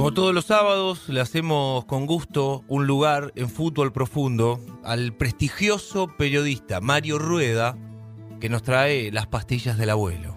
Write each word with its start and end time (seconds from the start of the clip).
Como 0.00 0.14
todos 0.14 0.34
los 0.34 0.46
sábados, 0.46 1.10
le 1.10 1.20
hacemos 1.20 1.84
con 1.84 2.06
gusto 2.06 2.64
un 2.68 2.86
lugar 2.86 3.32
en 3.36 3.50
fútbol 3.50 3.92
profundo 3.92 4.58
al 4.82 5.12
prestigioso 5.12 6.16
periodista 6.16 6.80
Mario 6.80 7.18
Rueda, 7.18 7.76
que 8.40 8.48
nos 8.48 8.62
trae 8.62 9.12
las 9.12 9.26
pastillas 9.26 9.76
del 9.76 9.90
abuelo. 9.90 10.34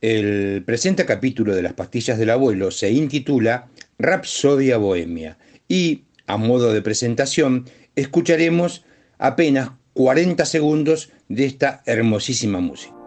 El 0.00 0.62
presente 0.64 1.04
capítulo 1.04 1.56
de 1.56 1.62
las 1.62 1.72
pastillas 1.72 2.18
del 2.18 2.30
abuelo 2.30 2.70
se 2.70 2.92
intitula 2.92 3.66
Rapsodia 3.98 4.76
Bohemia 4.76 5.38
y, 5.66 6.04
a 6.28 6.36
modo 6.36 6.72
de 6.72 6.80
presentación, 6.80 7.68
escucharemos 7.96 8.84
apenas 9.18 9.72
40 9.94 10.44
segundos 10.44 11.10
de 11.28 11.46
esta 11.46 11.82
hermosísima 11.84 12.60
música. 12.60 12.97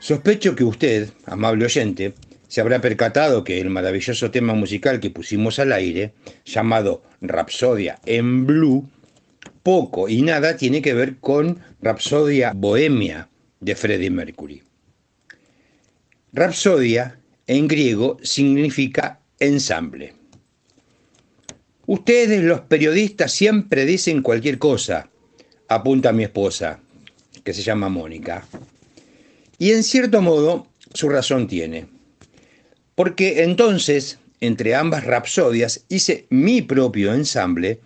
Sospecho 0.00 0.56
que 0.56 0.64
usted, 0.64 1.10
amable 1.26 1.66
oyente, 1.66 2.14
se 2.48 2.62
habrá 2.62 2.80
percatado 2.80 3.44
que 3.44 3.60
el 3.60 3.68
maravilloso 3.68 4.30
tema 4.30 4.54
musical 4.54 4.98
que 4.98 5.10
pusimos 5.10 5.58
al 5.58 5.72
aire, 5.72 6.14
llamado 6.44 7.02
Rapsodia 7.20 8.00
en 8.06 8.46
Blue, 8.46 8.88
poco 9.62 10.08
y 10.08 10.22
nada 10.22 10.56
tiene 10.56 10.80
que 10.80 10.94
ver 10.94 11.18
con 11.18 11.60
Rapsodia 11.82 12.52
Bohemia 12.56 13.28
de 13.60 13.76
Freddie 13.76 14.10
Mercury. 14.10 14.62
Rapsodia 16.32 17.18
en 17.46 17.68
griego 17.68 18.16
significa 18.22 19.20
ensamble. 19.38 20.14
Ustedes 21.86 22.42
los 22.42 22.62
periodistas 22.62 23.32
siempre 23.32 23.84
dicen 23.84 24.22
cualquier 24.22 24.58
cosa, 24.58 25.10
apunta 25.68 26.12
mi 26.12 26.24
esposa, 26.24 26.80
que 27.44 27.52
se 27.52 27.62
llama 27.62 27.90
Mónica. 27.90 28.46
Y 29.60 29.72
en 29.72 29.82
cierto 29.82 30.22
modo 30.22 30.66
su 30.94 31.10
razón 31.10 31.46
tiene. 31.46 31.86
Porque 32.94 33.42
entonces, 33.42 34.18
entre 34.40 34.74
ambas 34.74 35.04
rapsodias, 35.04 35.84
hice 35.90 36.26
mi 36.30 36.62
propio 36.62 37.12
ensamble, 37.12 37.78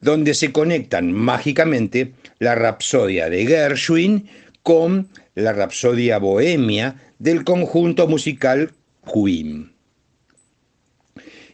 donde 0.00 0.32
se 0.32 0.52
conectan 0.52 1.12
mágicamente 1.12 2.12
la 2.38 2.54
rapsodia 2.54 3.28
de 3.28 3.44
Gershwin 3.44 4.28
con 4.62 5.08
la 5.34 5.52
rapsodia 5.52 6.18
bohemia 6.18 6.94
del 7.18 7.42
conjunto 7.42 8.06
musical 8.06 8.70
Queen. 9.12 9.72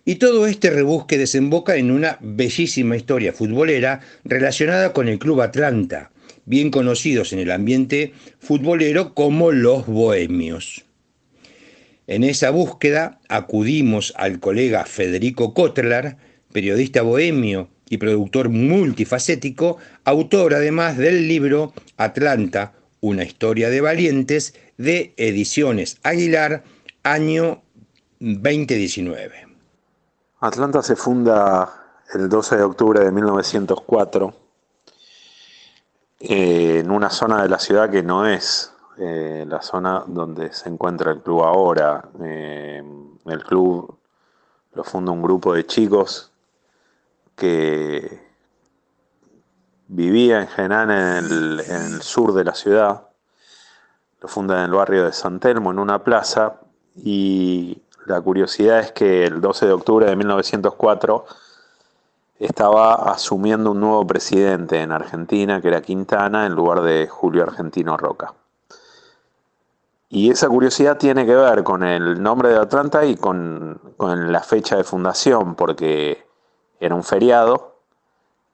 Y 0.05 0.17
todo 0.17 0.47
este 0.47 0.69
rebusque 0.69 1.17
desemboca 1.17 1.77
en 1.77 1.91
una 1.91 2.19
bellísima 2.21 2.97
historia 2.97 3.33
futbolera 3.33 4.01
relacionada 4.25 4.93
con 4.93 5.09
el 5.09 5.19
Club 5.19 5.41
Atlanta, 5.41 6.11
bien 6.47 6.71
conocidos 6.71 7.33
en 7.33 7.39
el 7.39 7.51
ambiente 7.51 8.13
futbolero 8.39 9.15
como 9.15 9.53
los 9.53 9.87
bohemios. 9.87 10.85
En 12.07 12.23
esa 12.23 12.51
búsqueda 12.51 13.21
acudimos 13.29 14.13
al 14.17 14.39
colega 14.39 14.85
Federico 14.85 15.55
Kotler, 15.55 16.17
periodista 16.53 17.03
bohemio 17.03 17.69
y 17.89 17.97
productor 17.99 18.51
multifacético, 18.51 19.79
autor 20.05 20.55
además 20.55 20.99
del 20.99 21.29
libro 21.29 21.73
Atlanta, 21.97 22.75
una 23.01 23.25
historia 23.25 23.71
de 23.71 23.81
valientes, 23.81 24.55
de 24.77 25.15
Ediciones 25.17 25.99
Aguilar, 26.03 26.65
año 27.03 27.63
2019. 28.21 29.49
Atlanta 30.41 30.83
se 30.83 30.97
funda 30.97 31.73
el 32.15 32.29
12 32.29 32.57
de 32.57 32.63
octubre 32.63 33.01
de 33.03 33.11
1904 33.11 34.44
eh, 36.27 36.79
en 36.81 36.91
una 36.91 37.11
zona 37.11 37.43
de 37.43 37.49
la 37.49 37.59
ciudad 37.59 37.91
que 37.91 38.03
no 38.03 38.27
es 38.27 38.73
eh, 38.97 39.45
la 39.47 39.61
zona 39.61 40.05
donde 40.07 40.53
se 40.53 40.69
encuentra 40.69 41.13
el 41.13 41.21
club 41.21 41.43
ahora. 41.43 42.09
Eh, 42.23 42.83
el 43.27 43.45
club 43.45 43.99
lo 44.73 44.85
funda 44.85 45.13
un 45.13 45.23
grupo 45.23 45.53
de 45.53 45.67
chicos 45.67 46.33
que 47.37 48.23
vivía 49.89 50.49
en 50.57 50.73
el, 50.73 51.61
en 51.61 51.95
el 51.95 52.03
sur 52.03 52.33
de 52.33 52.45
la 52.45 52.55
ciudad. 52.55 53.09
Lo 54.21 54.29
funda 54.29 54.59
en 54.59 54.65
el 54.65 54.71
barrio 54.71 55.05
de 55.05 55.13
San 55.13 55.39
Telmo, 55.41 55.73
en 55.73 55.79
una 55.79 56.03
plaza, 56.03 56.61
y 56.97 57.83
la 58.07 58.21
curiosidad 58.21 58.81
es 58.81 58.93
que 58.93 59.27
el 59.27 59.41
12 59.41 59.67
de 59.67 59.73
octubre 59.73 60.07
de 60.07 60.17
1904 60.17 61.27
estaba 62.39 62.95
asumiendo 62.95 63.73
un 63.73 63.81
nuevo 63.81 64.07
presidente 64.07 64.81
en 64.81 64.93
Argentina, 64.93 65.61
que 65.61 65.69
era 65.69 65.83
Quintana, 65.83 66.47
en 66.47 66.55
lugar 66.55 66.83
de 66.83 67.07
Julio 67.09 67.43
Argentino 67.43 67.97
Roca. 67.97 68.35
Y 70.09 70.31
esa 70.31 70.49
curiosidad 70.49 70.97
tiene 70.97 71.27
que 71.27 71.35
ver 71.35 71.65
con 71.65 71.83
el 71.83 72.23
nombre 72.23 72.51
de 72.51 72.59
Atlanta 72.59 73.05
y 73.05 73.17
con, 73.17 73.81
la 73.99 74.41
fecha 74.41 74.77
de 74.77 74.85
fundación, 74.85 75.55
porque 75.57 76.25
era 76.79 76.95
un 76.95 77.03
feriado 77.03 77.75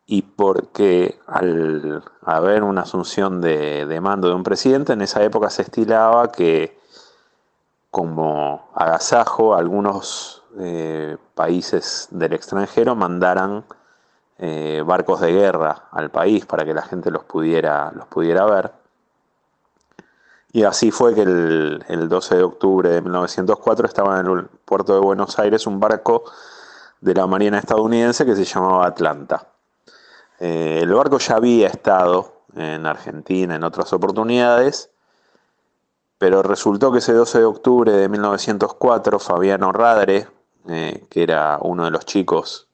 y 0.06 0.22
porque 0.22 1.18
al 1.26 2.02
haber 2.22 2.62
una 2.62 2.82
asunción 2.82 3.40
de, 3.40 3.98
mando 4.00 4.28
de 4.28 4.34
un 4.34 4.42
presidente, 4.42 4.94
en 4.94 5.02
esa 5.02 5.22
época 5.22 5.50
se 5.50 5.62
estilaba 5.62 6.32
que 6.32 6.78
como 7.90 8.70
agasajo 8.74 9.54
algunos 9.54 10.39
eh, 10.58 11.16
países 11.34 12.08
del 12.10 12.32
extranjero 12.32 12.96
mandaran 12.96 13.64
eh, 14.38 14.82
barcos 14.84 15.20
de 15.20 15.32
guerra 15.32 15.88
al 15.92 16.10
país 16.10 16.46
para 16.46 16.64
que 16.64 16.74
la 16.74 16.82
gente 16.82 17.10
los 17.10 17.24
pudiera, 17.24 17.92
los 17.92 18.06
pudiera 18.06 18.46
ver. 18.46 18.72
Y 20.52 20.64
así 20.64 20.90
fue 20.90 21.14
que 21.14 21.22
el, 21.22 22.08
12 22.08 22.36
de 22.36 22.42
octubre 22.42 22.88
de 22.88 23.02
1904 23.02 23.86
estaba 23.86 24.18
en 24.18 24.26
el 24.26 24.46
puerto 24.64 24.94
de 24.94 25.00
Buenos 25.00 25.38
Aires 25.38 25.66
un 25.66 25.78
barco 25.78 26.24
de 27.00 27.14
la 27.14 27.26
Marina 27.26 27.58
estadounidense 27.58 28.26
que 28.26 28.34
se 28.34 28.44
llamaba 28.44 28.86
Atlanta. 28.86 29.46
Eh, 30.40 30.80
el 30.82 30.92
barco 30.92 31.18
ya 31.18 31.36
había 31.36 31.68
estado 31.68 32.42
en 32.56 32.86
Argentina 32.86 33.54
en 33.54 33.62
otras 33.62 33.92
oportunidades, 33.92 34.90
pero 36.18 36.42
resultó 36.42 36.90
que 36.90 36.98
ese 36.98 37.12
12 37.12 37.38
de 37.38 37.44
octubre 37.44 37.92
de 37.92 38.08
1904 38.08 39.18
Fabiano 39.18 39.70
Radre, 39.70 40.26
eh, 40.68 41.06
que 41.10 41.22
era 41.22 41.58
uno 41.60 41.84
de 41.84 41.90
los 41.90 42.04
chicos 42.04 42.68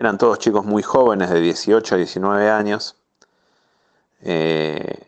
eran 0.00 0.16
todos 0.16 0.38
chicos 0.38 0.64
muy 0.64 0.82
jóvenes, 0.82 1.28
de 1.28 1.40
18 1.40 1.94
a 1.94 1.98
19 1.98 2.50
años. 2.50 2.96
Eh, 4.22 5.06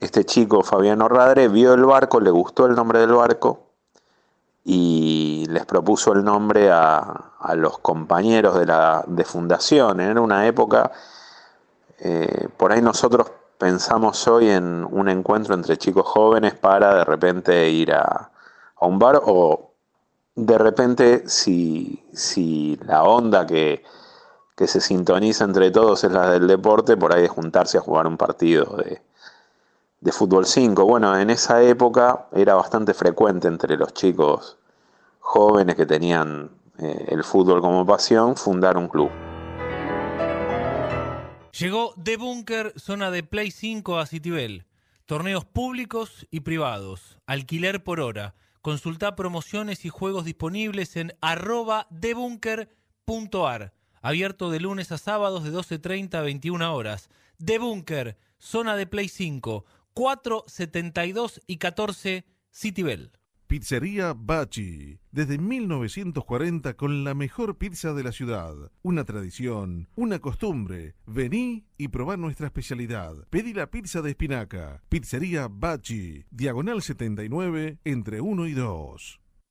este 0.00 0.24
chico, 0.24 0.62
Fabiano 0.62 1.06
Radre, 1.06 1.48
vio 1.48 1.74
el 1.74 1.84
barco, 1.84 2.18
le 2.18 2.30
gustó 2.30 2.64
el 2.64 2.74
nombre 2.74 2.98
del 2.98 3.12
barco 3.12 3.66
y 4.64 5.44
les 5.50 5.66
propuso 5.66 6.14
el 6.14 6.24
nombre 6.24 6.70
a, 6.72 7.34
los 7.56 7.76
compañeros 7.80 8.58
de, 8.58 8.64
la, 8.64 9.04
de 9.06 9.24
fundación. 9.24 10.00
Era 10.00 10.18
una 10.22 10.46
época, 10.46 10.92
eh, 11.98 12.48
por 12.56 12.72
ahí 12.72 12.80
nosotros 12.80 13.30
pensamos 13.58 14.26
hoy 14.28 14.48
en 14.48 14.86
un 14.90 15.10
encuentro 15.10 15.54
entre 15.54 15.76
chicos 15.76 16.06
jóvenes 16.06 16.54
para 16.54 16.94
de 16.94 17.04
repente 17.04 17.68
ir 17.68 17.92
a, 17.92 18.30
a 18.76 18.86
un 18.86 18.98
bar 18.98 19.20
o 19.26 19.65
de 20.36 20.58
repente 20.58 21.28
si, 21.28 22.04
si 22.12 22.78
la 22.84 23.02
onda 23.02 23.46
que, 23.46 23.82
que 24.54 24.66
se 24.66 24.80
sintoniza 24.80 25.44
entre 25.44 25.70
todos 25.70 26.04
es 26.04 26.12
la 26.12 26.30
del 26.30 26.46
deporte, 26.46 26.96
por 26.96 27.12
ahí 27.12 27.22
de 27.22 27.28
juntarse 27.28 27.78
a 27.78 27.80
jugar 27.80 28.06
un 28.06 28.18
partido 28.18 28.76
de, 28.76 29.02
fútbol 30.12 30.46
5. 30.46 30.84
Bueno, 30.84 31.18
en 31.18 31.30
esa 31.30 31.62
época 31.62 32.28
era 32.32 32.54
bastante 32.54 32.94
frecuente 32.94 33.48
entre 33.48 33.76
los 33.76 33.92
chicos 33.92 34.56
jóvenes 35.18 35.74
que 35.74 35.84
tenían 35.84 36.50
eh, 36.78 37.06
el 37.08 37.24
fútbol 37.24 37.60
como 37.60 37.84
pasión 37.84 38.36
fundar 38.36 38.76
un 38.76 38.88
club. 38.88 39.10
Llegó 41.58 41.94
The 42.00 42.18
Bunker, 42.18 42.72
zona 42.78 43.10
de 43.10 43.22
Play 43.22 43.50
5 43.50 43.98
a 43.98 44.06
Citibel. 44.06 44.66
Torneos 45.06 45.44
públicos 45.44 46.26
y 46.30 46.40
privados. 46.40 47.18
Alquiler 47.26 47.82
por 47.82 48.00
hora. 48.00 48.34
Consulta 48.66 49.14
promociones 49.14 49.84
y 49.84 49.90
juegos 49.90 50.24
disponibles 50.24 50.96
en 50.96 51.16
arroba 51.20 51.86
debunker.ar 51.90 53.72
abierto 54.02 54.50
de 54.50 54.58
lunes 54.58 54.90
a 54.90 54.98
sábados 54.98 55.44
de 55.44 55.52
12.30 55.52 56.14
a 56.14 56.22
21 56.22 56.74
horas. 56.74 57.08
The 57.38 57.60
Bunker, 57.60 58.18
zona 58.38 58.74
de 58.74 58.88
Play 58.88 59.08
5, 59.08 59.64
4, 59.94 60.44
72 60.48 61.42
y 61.46 61.58
14 61.58 62.24
Citibel. 62.52 63.12
Pizzería 63.46 64.12
Bachi, 64.12 64.98
desde 65.12 65.38
1940 65.38 66.74
con 66.74 67.04
la 67.04 67.14
mejor 67.14 67.56
pizza 67.56 67.94
de 67.94 68.02
la 68.02 68.10
ciudad. 68.10 68.54
Una 68.82 69.04
tradición, 69.04 69.88
una 69.94 70.18
costumbre. 70.18 70.96
Vení 71.06 71.64
y 71.78 71.88
probá 71.88 72.16
nuestra 72.16 72.46
especialidad. 72.46 73.14
Pedí 73.30 73.54
la 73.54 73.70
pizza 73.70 74.02
de 74.02 74.10
espinaca. 74.10 74.82
Pizzería 74.88 75.46
Bachi, 75.48 76.24
diagonal 76.30 76.82
79, 76.82 77.78
entre 77.84 78.20
1 78.20 78.46
y 78.48 78.52
2. 78.52 79.20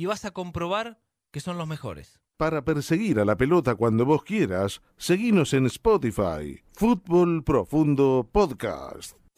y 0.00 0.06
vas 0.06 0.24
a 0.24 0.30
comprobar 0.30 0.98
que 1.30 1.40
son 1.40 1.58
los 1.58 1.68
mejores. 1.68 2.20
Para 2.38 2.64
perseguir 2.64 3.20
a 3.20 3.26
la 3.26 3.36
pelota 3.36 3.74
cuando 3.74 4.06
vos 4.06 4.22
quieras, 4.22 4.80
seguinos 4.96 5.52
en 5.52 5.66
Spotify. 5.66 6.58
Fútbol 6.72 7.44
Profundo 7.44 8.26
Podcast. 8.32 9.18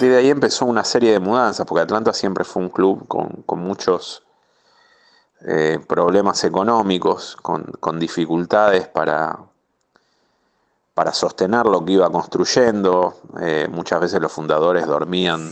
Partir 0.00 0.14
de 0.14 0.22
ahí 0.22 0.30
empezó 0.30 0.64
una 0.64 0.82
serie 0.82 1.12
de 1.12 1.20
mudanzas, 1.20 1.66
porque 1.66 1.82
Atlanta 1.82 2.14
siempre 2.14 2.42
fue 2.42 2.62
un 2.62 2.70
club 2.70 3.06
con, 3.06 3.60
muchos 3.60 4.22
eh, 5.46 5.78
problemas 5.86 6.42
económicos, 6.42 7.36
con, 7.36 7.98
dificultades 7.98 8.88
para, 8.88 9.40
para 10.94 11.12
sostener 11.12 11.66
lo 11.66 11.84
que 11.84 11.92
iba 11.92 12.10
construyendo. 12.10 13.12
Eh, 13.42 13.68
muchas 13.70 14.00
veces 14.00 14.22
los 14.22 14.32
fundadores 14.32 14.86
dormían 14.86 15.50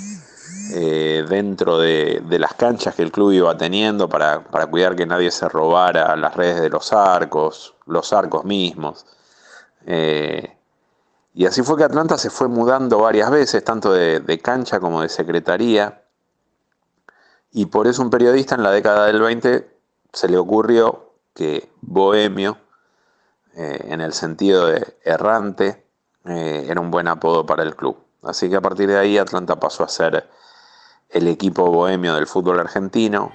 eh, 0.73 1.27
dentro 1.29 1.79
de, 1.79 2.23
las 2.31 2.55
canchas 2.55 2.95
que 2.95 3.03
el 3.03 3.13
club 3.13 3.33
iba 3.33 3.55
teniendo 3.55 4.09
para, 4.09 4.45
para 4.45 4.67
cuidar 4.67 4.97
que 4.97 5.05
nadie 5.05 5.31
se 5.31 5.47
robara 5.47 6.17
las 6.17 6.35
redes 6.35 6.63
de 6.63 6.71
los 6.71 6.91
arcos, 6.95 7.75
los 7.85 8.15
arcos 8.15 8.47
mismos. 8.47 9.05
Y 11.39 11.47
así 11.47 11.63
fue 11.63 11.77
que 11.77 11.85
Atlanta 11.85 12.19
se 12.19 12.31
fue 12.31 12.49
mudando 12.49 12.99
varias 12.99 13.31
veces, 13.31 13.63
tanto 13.63 13.93
de, 13.93 14.41
cancha 14.43 14.81
como 14.81 15.03
de 15.03 15.09
secretaría. 15.09 16.03
Y 17.53 17.67
por 17.67 17.87
eso 17.87 18.03
un 18.03 18.11
periodista 18.11 18.57
en 18.57 18.65
la 18.65 18.73
década 18.73 19.07
del 19.07 19.21
20 19.21 19.71
se 20.13 20.29
le 20.29 20.37
ocurrió 20.37 21.13
que 21.35 21.71
bohemio, 21.81 22.59
eh, 23.55 23.87
en 23.89 24.01
el 24.01 24.15
sentido 24.15 24.67
de 24.67 24.99
errante, 25.05 25.87
eh, 26.25 26.67
era 26.69 26.81
un 26.81 26.91
buen 26.91 27.07
apodo 27.07 27.47
para 27.47 27.63
el 27.63 27.77
club. 27.77 27.97
Así 28.25 28.51
que 28.51 28.57
a 28.57 28.61
partir 28.61 28.89
de 28.89 28.99
ahí 28.99 29.17
Atlanta 29.17 29.61
pasó 29.61 29.85
a 29.85 29.89
ser 29.89 30.29
el 31.09 31.29
equipo 31.29 31.71
bohemio 31.71 32.17
del 32.17 32.27
fútbol 32.27 32.59
argentino. 32.59 33.31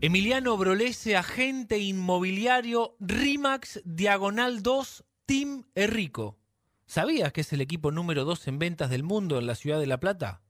Emiliano 0.00 0.56
Brolese, 0.56 1.16
agente 1.16 1.80
inmobiliario 1.80 2.94
RIMAX 3.00 3.80
Diagonal 3.84 4.62
2 4.62 5.04
Team 5.26 5.64
Errico. 5.74 6.38
¿Sabías 6.86 7.32
que 7.32 7.40
es 7.40 7.52
el 7.52 7.60
equipo 7.60 7.90
número 7.90 8.24
2 8.24 8.46
en 8.46 8.60
ventas 8.60 8.90
del 8.90 9.02
mundo 9.02 9.40
en 9.40 9.48
la 9.48 9.56
ciudad 9.56 9.80
de 9.80 9.88
La 9.88 9.98
Plata? 9.98 10.40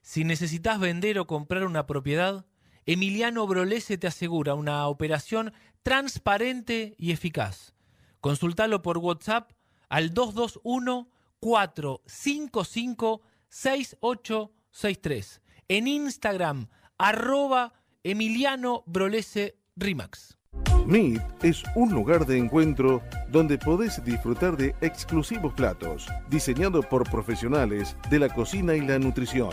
Si 0.00 0.24
necesitas 0.24 0.80
vender 0.80 1.18
o 1.18 1.26
comprar 1.26 1.66
una 1.66 1.86
propiedad, 1.86 2.46
Emiliano 2.86 3.46
Brolese 3.46 3.98
te 3.98 4.06
asegura 4.06 4.54
una 4.54 4.86
operación 4.86 5.52
transparente 5.82 6.94
y 6.96 7.12
eficaz. 7.12 7.74
Consultalo 8.22 8.80
por 8.80 8.96
WhatsApp 8.96 9.52
al 9.90 10.14
221 10.14 11.10
455 11.38 13.20
6863. 13.50 15.42
En 15.68 15.86
Instagram, 15.86 16.68
arroba 16.96 17.74
Emiliano 18.02 18.82
Brolese 18.86 19.58
Rimax. 19.76 20.38
Meet 20.86 21.20
es 21.42 21.62
un 21.74 21.92
lugar 21.92 22.24
de 22.24 22.38
encuentro 22.38 23.02
donde 23.30 23.58
podés 23.58 24.02
disfrutar 24.02 24.56
de 24.56 24.74
exclusivos 24.80 25.52
platos, 25.52 26.08
diseñados 26.30 26.86
por 26.86 27.06
profesionales 27.08 27.98
de 28.08 28.18
la 28.18 28.30
cocina 28.30 28.74
y 28.74 28.80
la 28.80 28.98
nutrición. 28.98 29.50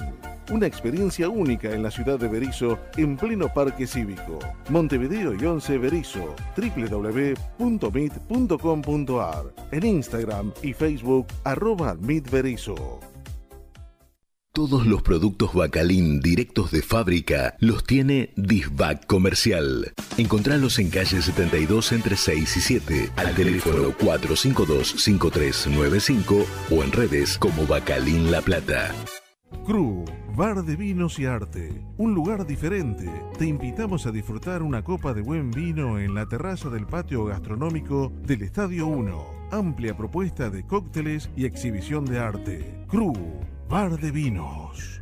Una 0.49 0.65
experiencia 0.65 1.27
única 1.27 1.71
en 1.71 1.83
la 1.83 1.91
ciudad 1.91 2.17
de 2.17 2.29
Berizo, 2.29 2.79
en 2.95 3.17
pleno 3.17 3.53
parque 3.53 3.85
cívico. 3.85 4.39
Montevideo 4.69 5.35
y 5.35 5.45
11 5.45 5.77
Berizo, 5.77 6.33
www.meet.com.ar, 6.55 9.53
en 9.71 9.85
Instagram 9.85 10.53
y 10.63 10.71
Facebook, 10.71 11.27
arroba 11.43 11.95
Meet. 11.95 12.29
Todos 14.57 14.87
los 14.87 15.03
productos 15.03 15.53
Bacalín 15.53 16.19
directos 16.19 16.71
de 16.71 16.81
fábrica 16.81 17.55
los 17.59 17.83
tiene 17.83 18.33
Disbac 18.35 19.05
Comercial. 19.05 19.93
Encontralos 20.17 20.79
en 20.79 20.89
calle 20.89 21.21
72 21.21 21.91
entre 21.91 22.17
6 22.17 22.57
y 22.57 22.61
7, 22.61 23.11
al 23.17 23.35
teléfono 23.35 23.91
452-5395 23.91 26.45
o 26.71 26.83
en 26.83 26.91
redes 26.91 27.37
como 27.37 27.67
Bacalín 27.67 28.31
La 28.31 28.41
Plata. 28.41 28.95
Cru, 29.63 30.05
bar 30.35 30.63
de 30.63 30.75
vinos 30.75 31.19
y 31.19 31.25
arte. 31.25 31.79
Un 31.97 32.15
lugar 32.15 32.47
diferente. 32.47 33.07
Te 33.37 33.45
invitamos 33.45 34.07
a 34.07 34.11
disfrutar 34.11 34.63
una 34.63 34.83
copa 34.83 35.13
de 35.13 35.21
buen 35.21 35.51
vino 35.51 35.99
en 35.99 36.15
la 36.15 36.25
terraza 36.25 36.71
del 36.71 36.87
patio 36.87 37.25
gastronómico 37.25 38.11
del 38.23 38.41
Estadio 38.41 38.87
1. 38.87 39.23
Amplia 39.51 39.95
propuesta 39.95 40.49
de 40.49 40.65
cócteles 40.65 41.29
y 41.35 41.45
exhibición 41.45 42.05
de 42.05 42.17
arte. 42.17 42.83
Cru, 42.87 43.13
bar 43.67 43.97
de 43.97 44.11
vinos. 44.11 44.96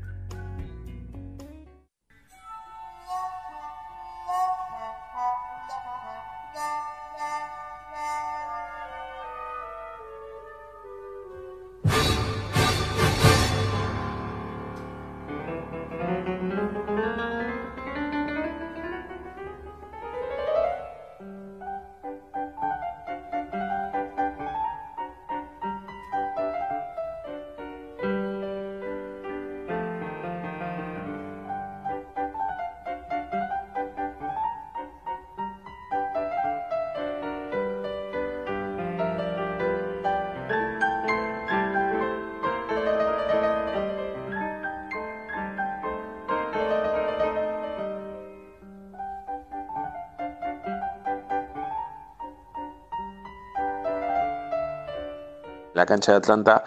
La 55.76 55.86
cancha 55.86 56.14
de 56.14 56.20
Atlanta 56.20 56.64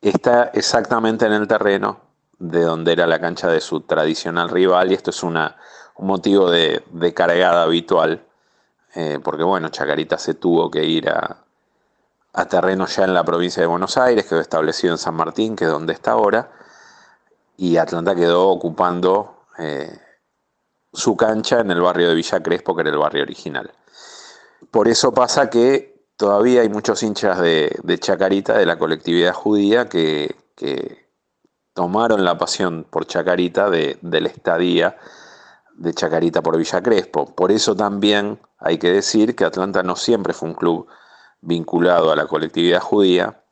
está 0.00 0.52
exactamente 0.54 1.26
en 1.26 1.32
el 1.32 1.48
terreno 1.48 2.00
de 2.38 2.60
donde 2.62 2.92
era 2.92 3.04
la 3.08 3.20
cancha 3.20 3.48
de 3.48 3.60
su 3.60 3.80
tradicional 3.80 4.48
rival 4.50 4.92
y 4.92 4.94
esto 4.94 5.10
es 5.10 5.24
una, 5.24 5.56
un 5.96 6.06
motivo 6.06 6.48
de, 6.48 6.84
cargada 7.12 7.64
habitual, 7.64 8.24
eh, 8.94 9.18
porque 9.22 9.42
bueno, 9.42 9.68
Chacarita 9.70 10.16
se 10.16 10.34
tuvo 10.34 10.70
que 10.70 10.84
ir 10.84 11.08
a, 11.08 11.42
terreno 12.48 12.86
ya 12.86 13.02
en 13.02 13.14
la 13.14 13.24
provincia 13.24 13.62
de 13.62 13.66
Buenos 13.66 13.96
Aires, 13.96 14.26
quedó 14.26 14.40
establecido 14.40 14.94
en 14.94 14.98
San 14.98 15.16
Martín, 15.16 15.56
que 15.56 15.64
es 15.64 15.70
donde 15.70 15.92
está 15.92 16.12
ahora, 16.12 16.52
y 17.56 17.78
Atlanta 17.78 18.14
quedó 18.14 18.48
ocupando 18.48 19.46
eh, 19.58 19.90
su 20.92 21.16
cancha 21.16 21.58
en 21.60 21.72
el 21.72 21.80
barrio 21.80 22.10
de 22.10 22.14
Villa 22.14 22.40
Crespo, 22.44 22.76
que 22.76 22.82
era 22.82 22.90
el 22.90 22.98
barrio 22.98 23.24
original. 23.24 23.72
Por 24.70 24.86
eso 24.86 25.12
pasa 25.12 25.50
que 25.50 25.95
todavía 26.16 26.62
hay 26.62 26.68
muchos 26.68 27.02
hinchas 27.02 27.38
de, 27.40 27.98
Chacarita, 27.98 28.58
de 28.58 28.66
la 28.66 28.78
colectividad 28.78 29.32
judía, 29.32 29.88
que, 29.88 30.34
tomaron 31.74 32.24
la 32.24 32.38
pasión 32.38 32.86
por 32.88 33.06
Chacarita 33.06 33.68
de, 33.68 33.98
la 34.02 34.28
estadía 34.28 34.96
de 35.74 35.92
Chacarita 35.92 36.42
por 36.42 36.56
Villa 36.56 36.82
Crespo. 36.82 37.34
Por 37.34 37.52
eso 37.52 37.76
también 37.76 38.40
hay 38.58 38.78
que 38.78 38.90
decir 38.90 39.36
que 39.36 39.44
Atlanta 39.44 39.82
no 39.82 39.94
siempre 39.94 40.32
fue 40.32 40.48
un 40.48 40.54
club 40.54 40.86
vinculado 41.42 42.10
a 42.10 42.16
la 42.16 42.26
colectividad 42.26 42.80
judía. 42.80 43.42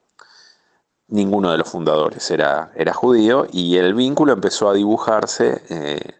Ninguno 1.09 1.53
de 1.53 1.59
los 1.59 1.69
fundadores 1.69 2.31
era, 2.31 2.73
era 2.75 2.95
judío 2.95 3.47
y 3.53 3.77
el 3.77 3.93
vínculo 3.93 4.33
empezó 4.33 4.71
a 4.71 4.73
dibujarse 4.73 5.63
eh, 5.69 6.15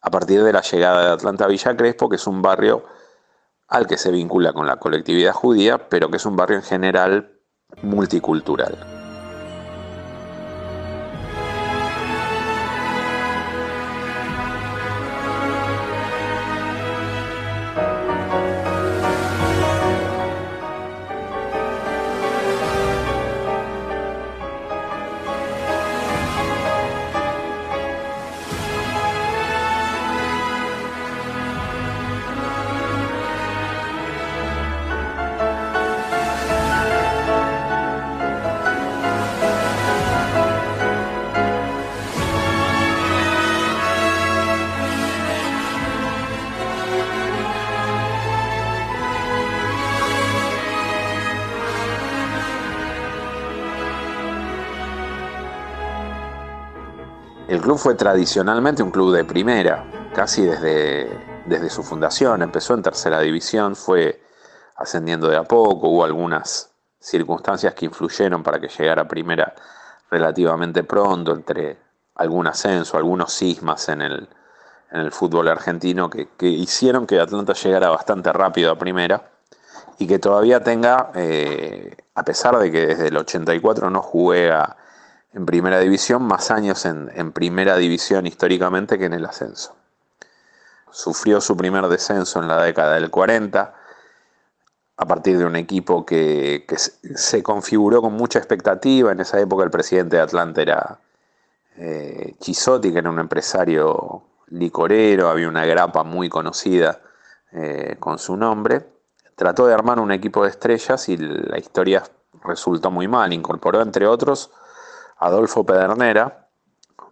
a 0.00 0.10
partir 0.10 0.42
de 0.42 0.54
la 0.54 0.62
llegada 0.62 1.04
de 1.04 1.12
Atlanta 1.12 1.44
a 1.44 1.48
Villa 1.48 1.76
Crespo, 1.76 2.08
que 2.08 2.16
es 2.16 2.26
un 2.26 2.40
barrio 2.40 2.82
al 3.72 3.86
que 3.86 3.96
se 3.96 4.10
vincula 4.10 4.52
con 4.52 4.66
la 4.66 4.76
colectividad 4.76 5.32
judía, 5.32 5.88
pero 5.88 6.10
que 6.10 6.18
es 6.18 6.26
un 6.26 6.36
barrio 6.36 6.58
en 6.58 6.62
general 6.62 7.40
multicultural. 7.82 9.01
El 57.52 57.60
club 57.60 57.76
fue 57.76 57.94
tradicionalmente 57.94 58.82
un 58.82 58.90
club 58.90 59.14
de 59.14 59.26
primera, 59.26 59.84
casi 60.14 60.42
desde, 60.42 61.06
desde 61.44 61.68
su 61.68 61.82
fundación. 61.82 62.40
Empezó 62.40 62.72
en 62.72 62.80
tercera 62.80 63.20
división, 63.20 63.76
fue 63.76 64.22
ascendiendo 64.76 65.28
de 65.28 65.36
a 65.36 65.44
poco, 65.44 65.88
hubo 65.88 66.02
algunas 66.02 66.70
circunstancias 66.98 67.74
que 67.74 67.84
influyeron 67.84 68.42
para 68.42 68.58
que 68.58 68.68
llegara 68.68 69.02
a 69.02 69.06
primera 69.06 69.54
relativamente 70.10 70.82
pronto, 70.82 71.32
entre 71.32 71.76
algún 72.14 72.46
ascenso, 72.46 72.96
algunos 72.96 73.34
sismas 73.34 73.86
en 73.90 74.00
el, 74.00 74.30
en 74.90 75.00
el 75.00 75.12
fútbol 75.12 75.48
argentino 75.48 76.08
que, 76.08 76.28
hicieron 76.40 77.06
que 77.06 77.20
Atlanta 77.20 77.52
llegara 77.52 77.90
bastante 77.90 78.32
rápido 78.32 78.72
a 78.72 78.78
primera 78.78 79.30
y 79.98 80.06
que 80.06 80.18
todavía 80.18 80.64
tenga, 80.64 81.10
eh, 81.16 81.98
a 82.14 82.24
pesar 82.24 82.58
de 82.58 82.72
que 82.72 82.86
desde 82.86 83.08
el 83.08 83.16
84 83.18 83.90
no 83.90 84.00
juega 84.00 84.78
en 85.34 85.46
primera 85.46 85.78
división, 85.80 86.22
más 86.22 86.50
años 86.50 86.84
en, 86.84 87.32
primera 87.32 87.76
división 87.76 88.26
históricamente 88.26 88.98
que 88.98 89.06
en 89.06 89.14
el 89.14 89.24
ascenso. 89.24 89.74
Sufrió 90.90 91.40
su 91.40 91.56
primer 91.56 91.86
descenso 91.88 92.40
en 92.40 92.48
la 92.48 92.62
década 92.62 92.94
del 92.94 93.10
40, 93.10 93.74
a 94.98 95.06
partir 95.06 95.38
de 95.38 95.46
un 95.46 95.56
equipo 95.56 96.04
que, 96.04 96.66
se 97.14 97.42
configuró 97.42 98.02
con 98.02 98.12
mucha 98.12 98.38
expectativa. 98.38 99.10
En 99.10 99.20
esa 99.20 99.40
época 99.40 99.64
el 99.64 99.70
presidente 99.70 100.16
de 100.16 100.22
Atlanta 100.22 100.60
era 100.60 100.98
eh, 101.76 102.34
Chisotti, 102.38 102.92
que 102.92 102.98
era 102.98 103.08
un 103.08 103.18
empresario 103.18 104.22
licorero, 104.48 105.30
había 105.30 105.48
una 105.48 105.64
grapa 105.64 106.04
muy 106.04 106.28
conocida 106.28 107.00
eh, 107.52 107.96
con 107.98 108.18
su 108.18 108.36
nombre. 108.36 108.86
Trató 109.34 109.66
de 109.66 109.72
armar 109.72 109.98
un 109.98 110.12
equipo 110.12 110.44
de 110.44 110.50
estrellas 110.50 111.08
y 111.08 111.16
la 111.16 111.58
historia 111.58 112.02
resultó 112.44 112.90
muy 112.90 113.08
mal. 113.08 113.32
Incorporó, 113.32 113.80
entre 113.80 114.06
otros, 114.06 114.50
Adolfo 115.22 115.64
Pedernera, 115.64 116.48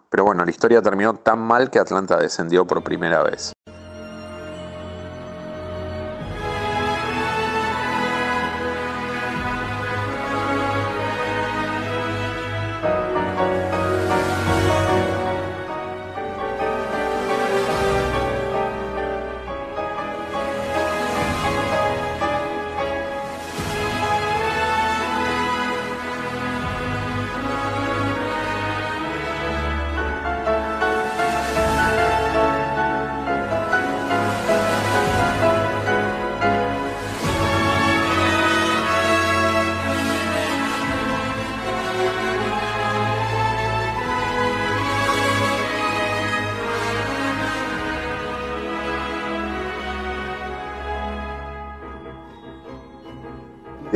pero 0.09 0.25
bueno, 0.25 0.45
la 0.45 0.50
historia 0.50 0.83
terminó 0.83 1.14
tan 1.14 1.38
mal 1.38 1.71
que 1.71 1.79
Atlanta 1.79 2.17
descendió 2.17 2.67
por 2.67 2.83
primera 2.83 3.23
vez. 3.23 3.52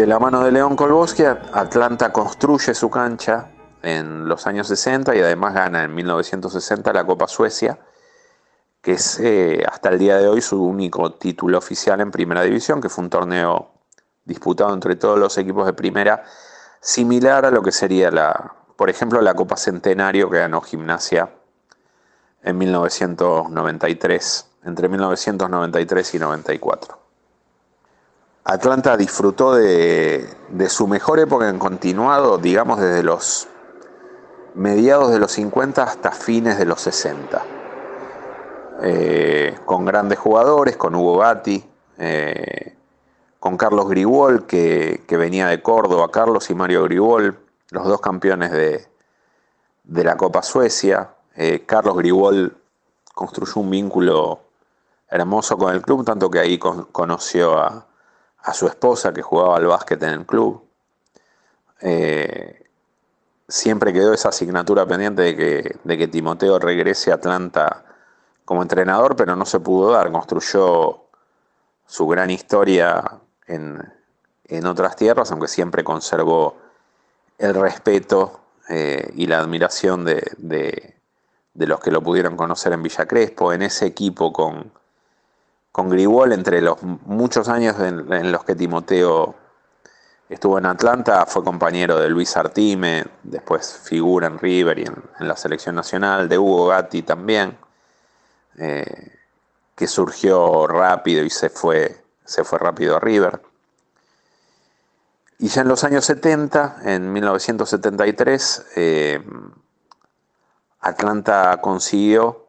De 0.04 0.10
la 0.10 0.18
mano 0.18 0.44
de 0.44 0.52
León 0.52 0.76
Kolboski, 0.76 1.22
Atlanta 1.24 2.12
construye 2.12 2.74
su 2.74 2.90
cancha 2.90 3.48
en 3.80 4.28
los 4.28 4.46
años 4.46 4.68
60 4.68 5.16
y 5.16 5.20
además 5.20 5.54
gana 5.54 5.82
en 5.82 5.94
1960 5.94 6.92
la 6.92 7.06
Copa 7.06 7.26
Suecia, 7.26 7.78
que 8.82 8.92
es 8.92 9.18
eh, 9.20 9.64
hasta 9.66 9.88
el 9.88 9.98
día 9.98 10.18
de 10.18 10.28
hoy 10.28 10.42
su 10.42 10.62
único 10.62 11.14
título 11.14 11.56
oficial 11.56 12.02
en 12.02 12.10
Primera 12.10 12.42
División, 12.42 12.82
que 12.82 12.90
fue 12.90 13.02
un 13.02 13.08
torneo 13.08 13.70
disputado 14.26 14.74
entre 14.74 14.94
todos 14.96 15.18
los 15.18 15.38
equipos 15.38 15.64
de 15.64 15.72
Primera, 15.72 16.22
similar 16.82 17.46
a 17.46 17.50
lo 17.50 17.62
que 17.62 17.72
sería 17.72 18.10
la, 18.10 18.52
por 18.76 18.90
ejemplo, 18.90 19.22
la 19.22 19.32
Copa 19.32 19.56
Centenario 19.56 20.28
que 20.28 20.36
ganó 20.36 20.60
Gimnasia 20.60 21.30
en 22.42 22.58
1993, 22.58 24.50
entre 24.64 24.86
1993 24.90 26.14
y 26.14 26.18
94. 26.18 27.03
Atlanta 28.46 28.98
disfrutó 28.98 29.54
de, 29.54 30.28
su 30.68 30.86
mejor 30.86 31.18
época 31.18 31.48
en 31.48 31.58
continuado, 31.58 32.36
digamos, 32.36 32.78
desde 32.78 33.02
los 33.02 33.48
mediados 34.54 35.10
de 35.12 35.18
los 35.18 35.32
50 35.32 35.82
hasta 35.82 36.10
fines 36.12 36.58
de 36.58 36.66
los 36.66 36.82
60. 36.82 37.42
Eh, 38.82 39.58
con 39.64 39.86
grandes 39.86 40.18
jugadores, 40.18 40.76
con 40.76 40.94
Hugo 40.94 41.18
Gatti, 41.18 41.64
eh, 41.96 42.76
con 43.40 43.56
Carlos 43.56 43.88
Grigol, 43.88 44.46
que, 44.46 45.02
venía 45.08 45.46
de 45.46 45.62
Córdoba, 45.62 46.10
Carlos 46.10 46.50
y 46.50 46.54
Mario 46.54 46.84
Grigol, 46.84 47.38
los 47.70 47.86
dos 47.86 48.02
campeones 48.02 48.52
de, 48.52 48.86
la 49.84 50.18
Copa 50.18 50.42
Suecia. 50.42 51.14
Eh, 51.34 51.64
Carlos 51.64 51.96
Grigol 51.96 52.54
construyó 53.14 53.62
un 53.62 53.70
vínculo 53.70 54.40
hermoso 55.08 55.56
con 55.56 55.74
el 55.74 55.80
club, 55.80 56.04
tanto 56.04 56.30
que 56.30 56.40
ahí 56.40 56.58
conoció 56.58 57.58
a, 57.58 57.86
a 58.44 58.52
su 58.52 58.66
esposa 58.66 59.12
que 59.12 59.22
jugaba 59.22 59.56
al 59.56 59.66
básquet 59.66 60.02
en 60.02 60.10
el 60.10 60.26
club. 60.26 60.62
Eh, 61.80 62.66
siempre 63.48 63.92
quedó 63.92 64.12
esa 64.12 64.28
asignatura 64.28 64.86
pendiente 64.86 65.22
de 65.22 65.36
que, 65.36 65.76
de 65.82 65.98
que 65.98 66.08
Timoteo 66.08 66.58
regrese 66.58 67.10
a 67.10 67.14
Atlanta 67.14 67.84
como 68.44 68.62
entrenador, 68.62 69.16
pero 69.16 69.34
no 69.34 69.46
se 69.46 69.60
pudo 69.60 69.92
dar. 69.92 70.12
Construyó 70.12 71.04
su 71.86 72.06
gran 72.06 72.30
historia 72.30 73.18
en, 73.46 73.80
otras 74.66 74.94
tierras, 74.96 75.32
aunque 75.32 75.48
siempre 75.48 75.82
conservó 75.82 76.56
el 77.38 77.54
respeto 77.54 78.40
eh, 78.68 79.10
y 79.14 79.26
la 79.26 79.38
admiración 79.38 80.04
de, 80.04 80.22
de, 80.36 80.94
los 81.66 81.80
que 81.80 81.90
lo 81.90 82.02
pudieron 82.02 82.36
conocer 82.36 82.74
en 82.74 82.82
Villa 82.82 83.06
Crespo, 83.06 83.52
en 83.52 83.62
ese 83.62 83.86
equipo 83.86 84.32
con, 84.32 84.70
con 85.74 85.90
Gribol, 85.90 86.32
entre 86.32 86.60
los 86.60 86.80
muchos 86.84 87.48
años 87.48 87.74
en, 87.80 88.30
los 88.30 88.44
que 88.44 88.54
Timoteo 88.54 89.34
estuvo 90.28 90.56
en 90.56 90.66
Atlanta, 90.66 91.26
fue 91.26 91.42
compañero 91.42 91.98
de 91.98 92.08
Luis 92.08 92.36
Artime, 92.36 93.04
después 93.24 93.80
figura 93.82 94.28
en 94.28 94.38
River 94.38 94.78
y 94.78 94.84
en, 94.84 94.94
la 95.18 95.36
selección 95.36 95.74
nacional, 95.74 96.28
de 96.28 96.38
Hugo 96.38 96.68
Gatti 96.68 97.02
también, 97.02 97.58
eh, 98.56 99.18
que 99.74 99.88
surgió 99.88 100.68
rápido 100.68 101.24
y 101.24 101.30
se 101.30 101.50
fue, 101.50 102.04
se 102.24 102.44
fue 102.44 102.60
rápido 102.60 102.94
a 102.96 103.00
River. 103.00 103.42
Y 105.40 105.48
ya 105.48 105.62
en 105.62 105.68
los 105.68 105.82
años 105.82 106.04
70, 106.04 106.82
en 106.84 107.12
1973, 107.12 108.66
eh, 108.76 109.24
Atlanta 110.78 111.58
consiguió 111.60 112.46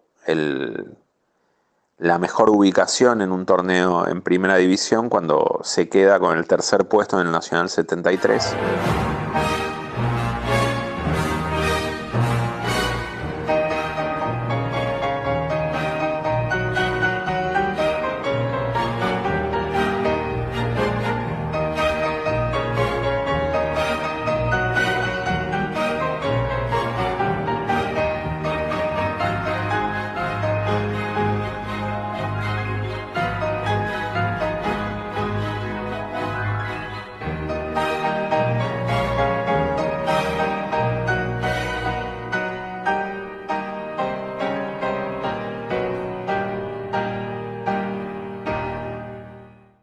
la 1.98 2.20
mejor 2.20 2.50
ubicación 2.50 3.22
en 3.22 3.32
un 3.32 3.46
torneo 3.46 4.08
en 4.08 4.22
primera 4.22 4.58
división 4.58 5.10
cuando 5.10 5.62
se 5.64 5.88
queda 5.88 6.20
con 6.20 6.38
el 6.38 6.46
tercer 6.46 6.86
puesto 6.86 7.20
en 7.20 7.28
el 7.28 7.32
Nacional 7.32 7.70
73. 7.70 8.56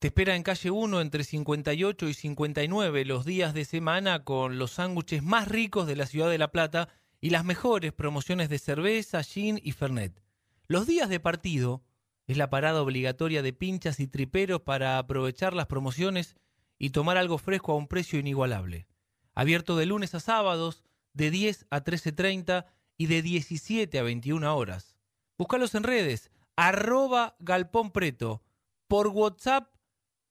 Te 0.00 0.06
espera 0.06 0.34
en 0.34 0.42
calle 0.42 0.70
1 0.70 1.02
entre 1.02 1.24
58 1.24 2.08
y 2.08 2.14
59 2.14 3.04
los 3.04 3.26
días 3.26 3.52
de 3.52 3.66
semana 3.66 4.24
con 4.24 4.58
los 4.58 4.70
sándwiches 4.70 5.22
más 5.22 5.46
ricos 5.46 5.86
de 5.86 5.94
la 5.94 6.06
ciudad 6.06 6.30
de 6.30 6.38
La 6.38 6.50
Plata 6.50 6.88
y 7.20 7.28
las 7.28 7.44
mejores 7.44 7.92
promociones 7.92 8.48
de 8.48 8.58
cerveza, 8.58 9.22
gin 9.22 9.60
y 9.62 9.72
fernet. 9.72 10.22
Los 10.68 10.86
días 10.86 11.10
de 11.10 11.20
partido 11.20 11.84
es 12.26 12.38
la 12.38 12.48
parada 12.48 12.80
obligatoria 12.80 13.42
de 13.42 13.52
pinchas 13.52 14.00
y 14.00 14.06
triperos 14.06 14.62
para 14.62 14.96
aprovechar 14.96 15.52
las 15.52 15.66
promociones 15.66 16.34
y 16.78 16.90
tomar 16.90 17.18
algo 17.18 17.36
fresco 17.36 17.72
a 17.72 17.76
un 17.76 17.86
precio 17.86 18.18
inigualable. 18.18 18.86
Abierto 19.34 19.76
de 19.76 19.84
lunes 19.84 20.14
a 20.14 20.20
sábados, 20.20 20.82
de 21.12 21.30
10 21.30 21.66
a 21.68 21.84
13.30 21.84 22.64
y 22.96 23.04
de 23.04 23.20
17 23.20 23.98
a 23.98 24.02
21 24.02 24.56
horas. 24.56 24.96
Búscalos 25.36 25.74
en 25.74 25.82
redes, 25.82 26.30
arroba 26.56 27.36
galpón 27.38 27.90
preto, 27.90 28.42
por 28.88 29.08
WhatsApp 29.08 29.74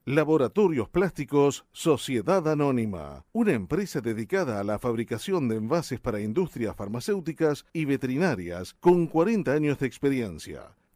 Laboratorios 0.10 0.90
Plásticos 0.90 1.68
Sociedad 1.72 2.48
Anónima, 2.48 3.28
una 3.32 3.52
empresa 3.52 4.02
dedicada 4.02 4.60
a 4.60 4.64
la 4.64 4.80
fabricación 4.80 5.48
de 5.48 5.58
envases 5.58 6.00
para 6.00 6.20
industrias 6.20 6.76
farmacéuticas 6.76 7.68
y 7.74 7.86
veterinarias 7.86 8.74
con 8.80 9.06
40 9.06 9.52
años 9.52 9.78
de 9.78 9.86
experiencia. 9.86 10.79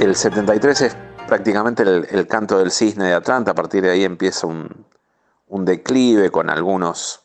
El 0.00 0.16
73 0.16 0.80
es 0.80 0.96
prácticamente 1.28 1.82
el, 1.82 2.26
canto 2.26 2.56
del 2.58 2.70
cisne 2.70 3.04
de 3.08 3.14
Atlanta, 3.14 3.50
a 3.50 3.54
partir 3.54 3.82
de 3.82 3.90
ahí 3.90 4.04
empieza 4.04 4.46
un, 4.46 4.86
declive 5.46 6.30
con 6.30 6.48
algunos, 6.48 7.20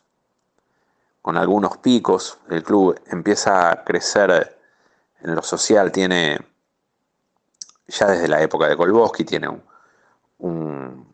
con 1.22 1.38
algunos 1.38 1.78
picos, 1.78 2.38
el 2.50 2.64
club 2.64 3.00
empieza 3.08 3.72
a 3.72 3.84
crecer 3.86 4.58
en 5.22 5.36
lo 5.36 5.42
social, 5.42 5.90
tiene, 5.94 6.38
ya 7.88 8.08
desde 8.08 8.28
la 8.28 8.42
época 8.42 8.68
de 8.68 8.76
Kolboski, 8.76 9.24
tiene 9.24 9.48
un, 10.40 11.08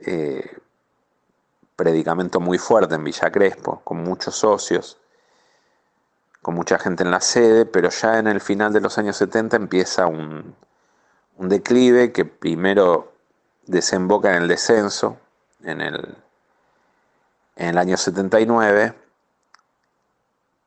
eh, 0.00 0.58
predicamento 1.76 2.40
muy 2.40 2.58
fuerte 2.58 2.96
en 2.96 3.04
Villa 3.04 3.30
Crespo, 3.30 3.80
con 3.84 4.02
muchos 4.02 4.34
socios 4.34 4.98
con 6.42 6.54
mucha 6.54 6.78
gente 6.78 7.02
en 7.02 7.10
la 7.10 7.20
sede, 7.20 7.66
pero 7.66 7.90
ya 7.90 8.18
en 8.18 8.26
el 8.26 8.40
final 8.40 8.72
de 8.72 8.80
los 8.80 8.98
años 8.98 9.16
70 9.16 9.56
empieza 9.56 10.06
un, 10.06 10.54
declive 11.38 12.12
que 12.12 12.24
primero 12.24 13.12
desemboca 13.66 14.34
en 14.34 14.42
el 14.42 14.48
descenso 14.48 15.18
en 15.62 15.80
el, 15.80 16.16
en 17.56 17.68
el 17.68 17.78
año 17.78 17.96
79 17.96 18.94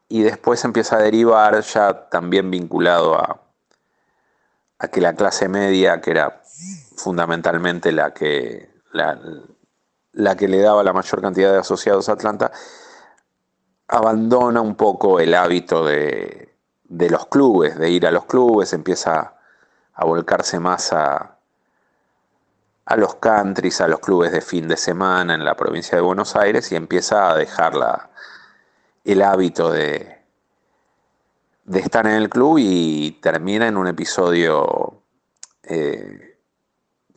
y 0.10 0.22
después 0.24 0.64
empieza 0.66 0.98
a 0.98 1.02
derivar 1.02 1.62
ya 1.62 2.10
también 2.10 2.52
vinculado 2.52 3.16
a, 3.16 3.42
a 4.80 4.88
que 4.90 5.00
la 5.00 5.16
clase 5.16 5.48
media, 5.48 6.02
que 6.02 6.12
era 6.12 6.42
fundamentalmente 6.98 7.92
la 7.92 8.14
que, 8.14 8.70
la, 8.92 9.20
la 10.12 10.36
que 10.36 10.48
le 10.48 10.60
daba 10.60 10.84
la 10.84 10.92
mayor 10.92 11.22
cantidad 11.22 11.52
de 11.52 11.60
asociados 11.60 12.10
a 12.10 12.14
Atlanta, 12.14 12.52
abandona 13.92 14.62
un 14.62 14.76
poco 14.76 15.20
el 15.20 15.36
hábito 15.36 15.86
de, 15.86 16.56
los 16.88 17.28
clubes, 17.28 17.78
de 17.78 17.92
ir 17.92 18.08
a 18.08 18.12
los 18.12 18.26
clubes, 18.26 18.72
empieza 18.72 19.36
a 19.94 20.06
volcarse 20.06 20.62
más 20.62 20.94
a, 20.94 21.36
a 22.86 22.96
los 22.96 23.16
countries, 23.16 23.82
a 23.82 23.90
los 23.90 24.00
clubes 24.00 24.32
de 24.32 24.40
fin 24.40 24.70
de 24.70 24.78
semana 24.78 25.34
en 25.34 25.44
la 25.44 25.56
provincia 25.56 25.98
de 25.98 26.02
Buenos 26.02 26.38
Aires 26.38 26.72
y 26.72 26.78
empieza 26.78 27.30
a 27.30 27.36
dejar 27.36 27.74
el 29.04 29.22
hábito 29.22 29.70
de, 29.70 30.20
de 31.66 31.80
estar 31.80 32.08
en 32.08 32.14
el 32.14 32.30
club 32.30 32.60
y 32.60 33.20
termina 33.22 33.68
en 33.68 33.76
un 33.76 33.88
episodio 33.88 35.02
eh, 35.64 36.38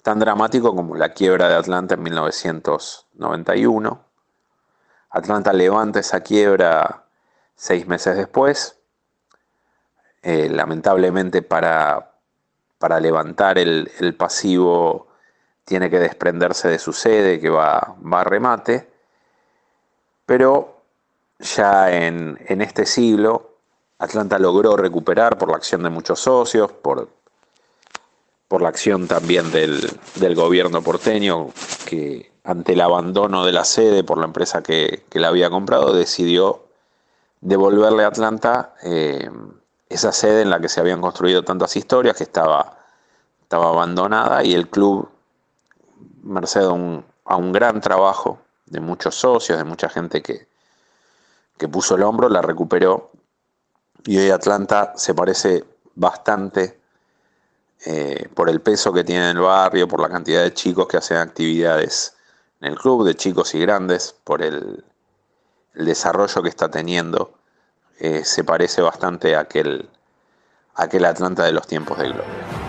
tan 0.03 0.19
dramático 0.19 0.75
como 0.75 0.97
la 0.97 1.11
quiebra 1.11 1.49
de 1.49 1.55
Atlanta 1.55 1.95
en 1.95 2.03
1991. 2.03 4.14
Atlanta 5.15 5.53
levanta 5.53 6.01
esa 6.01 6.21
quiebra 6.21 7.05
seis 7.55 7.87
meses 7.87 8.17
después. 8.17 8.77
Eh, 10.23 10.49
lamentablemente 10.49 11.41
para, 11.43 12.15
para 12.79 12.99
levantar 12.99 13.59
el, 13.59 14.15
pasivo 14.19 15.07
tiene 15.65 15.89
que 15.89 16.01
desprenderse 16.01 16.69
de 16.69 16.81
su 16.81 16.93
sede 16.93 17.39
que 17.39 17.49
va, 17.49 17.95
va 18.05 18.23
a 18.23 18.25
remate. 18.25 18.91
Pero 20.27 20.83
ya 21.39 21.93
en, 21.93 22.37
en 22.49 22.61
este 22.61 22.85
siglo 22.85 23.59
Atlanta 23.99 24.39
logró 24.41 24.77
recuperar 24.77 25.39
por 25.39 25.49
la 25.49 25.57
acción 25.57 25.85
de 25.85 25.91
muchos 25.91 26.19
socios, 26.19 26.73
por, 26.73 27.09
por 28.55 28.63
la 28.63 28.69
acción 28.69 29.09
también 29.09 29.51
del, 29.51 29.91
gobierno 30.37 30.81
porteño, 30.81 31.49
que 31.87 32.31
ante 32.45 32.75
el 32.75 32.83
abandono 32.83 33.45
de 33.45 33.51
la 33.51 33.65
sede 33.65 34.05
por 34.05 34.17
la 34.17 34.27
empresa 34.27 34.63
que, 34.63 35.03
la 35.15 35.27
había 35.27 35.51
comprado, 35.51 35.93
decidió 35.93 36.63
devolverle 37.41 38.05
a 38.05 38.07
Atlanta 38.07 38.77
eh, 38.85 39.29
esa 39.89 40.13
sede 40.13 40.43
en 40.43 40.51
la 40.51 40.61
que 40.61 40.69
se 40.69 40.79
habían 40.79 41.01
construido 41.01 41.43
tantas 41.43 41.75
historias, 41.75 42.17
que 42.17 42.23
estaba, 42.23 42.79
estaba 43.43 43.71
abandonada, 43.71 44.45
y 44.45 44.55
el 44.55 44.69
club, 44.69 45.09
merced 46.23 46.63
a 46.63 46.71
un, 46.71 47.05
a 47.25 47.35
un 47.35 47.51
gran 47.51 47.81
trabajo 47.81 48.39
de 48.67 48.79
muchos 48.79 49.17
socios, 49.17 49.59
de 49.59 49.65
mucha 49.65 49.89
gente 49.89 50.23
que, 50.23 50.47
que 51.59 51.67
puso 51.67 51.97
el 51.97 52.05
hombro, 52.05 52.29
la 52.29 52.41
recuperó 52.41 53.11
y 54.07 54.17
hoy 54.17 54.31
Atlanta 54.31 54.93
se 54.95 55.13
parece 55.13 55.65
bastante 55.97 56.84
eh, 57.87 58.29
por 58.35 58.49
el 58.49 58.61
peso 58.61 58.93
que 58.93 59.05
tiene 59.05 59.31
en 59.31 59.37
el 59.37 59.43
barrio, 59.43 59.87
por 59.87 60.01
la 60.01 60.09
cantidad 60.09 60.43
de 60.43 60.55
chicos 60.55 60.89
que 60.89 60.97
hacen 60.97 61.19
actividades 61.19 62.17
en 62.61 62.73
el 62.73 62.79
club, 62.79 63.05
de 63.05 63.15
chicos 63.15 63.55
y 63.55 63.61
grandes, 63.61 64.15
por 64.25 64.43
el, 64.43 64.85
desarrollo 65.75 66.43
que 66.43 66.49
está 66.49 66.71
teniendo. 66.71 67.35
Eh, 67.99 68.25
se 68.25 68.45
parece 68.45 68.81
bastante 68.81 69.37
a 69.37 69.41
aquel, 69.41 69.89
aquel 70.75 71.05
Atlanta 71.05 71.45
de 71.45 71.53
los 71.53 71.67
tiempos 71.67 71.99
de 71.99 72.05
gloria. 72.09 72.64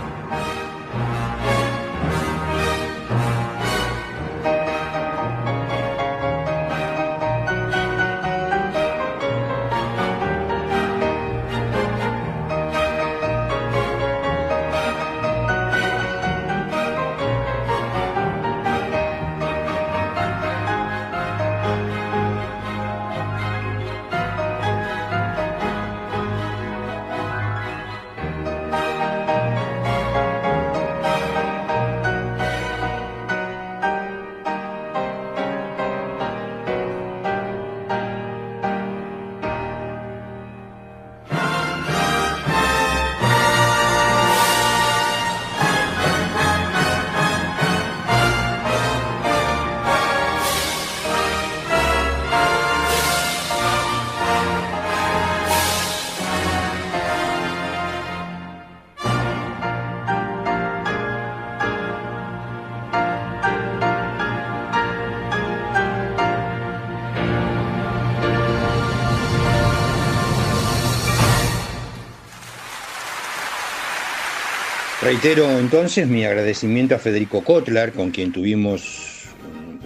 Reitero 75.05 75.59
entonces 75.59 76.07
mi 76.07 76.25
agradecimiento 76.25 76.95
a 76.95 76.97
Federico 76.97 77.43
Kotler, 77.43 77.91
con 77.91 78.09
quien 78.09 78.31
tuvimos 78.31 79.27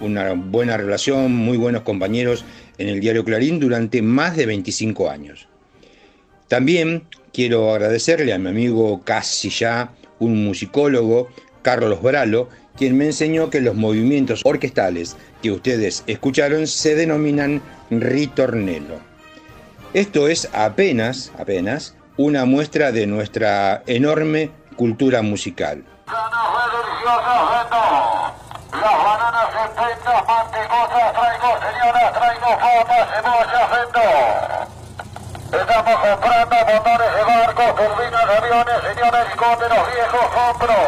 una 0.00 0.32
buena 0.32 0.78
relación, 0.78 1.30
muy 1.34 1.58
buenos 1.58 1.82
compañeros 1.82 2.46
en 2.78 2.88
el 2.88 3.00
diario 3.00 3.22
Clarín 3.22 3.60
durante 3.60 4.00
más 4.00 4.34
de 4.34 4.46
25 4.46 5.10
años. 5.10 5.46
También 6.48 7.02
quiero 7.34 7.70
agradecerle 7.70 8.32
a 8.32 8.38
mi 8.38 8.48
amigo 8.48 9.02
casi 9.04 9.50
ya, 9.50 9.92
un 10.20 10.42
musicólogo, 10.42 11.28
Carlos 11.60 12.00
Bralo, 12.00 12.48
quien 12.78 12.96
me 12.96 13.04
enseñó 13.04 13.50
que 13.50 13.60
los 13.60 13.74
movimientos 13.74 14.40
orquestales 14.42 15.18
que 15.42 15.50
ustedes 15.50 16.02
escucharon 16.06 16.66
se 16.66 16.94
denominan 16.94 17.60
ritornello. 17.90 19.00
Esto 19.92 20.28
es 20.28 20.48
apenas, 20.54 21.30
apenas, 21.36 21.94
una 22.16 22.46
muestra 22.46 22.90
de 22.90 23.06
nuestra 23.06 23.82
enorme 23.86 24.50
cultura 24.80 25.20
musical. 25.20 25.84
Las 26.06 26.24
bananas 29.04 29.48
traigo 31.14 31.50
señoras, 31.68 32.08
traigo 32.14 32.50
papas. 32.64 33.06
Estamos 35.52 35.96
comprando 36.00 36.56
motores 36.72 37.12
de 37.14 37.22
barcos, 37.24 37.70
turbinas 37.76 38.24
aviones, 38.24 38.78
señores, 38.88 39.20
helicópteros 39.26 39.82
viejos, 39.92 40.26
compro. 40.34 40.80